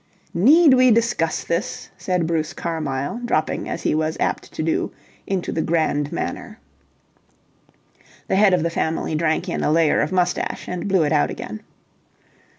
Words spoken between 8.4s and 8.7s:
of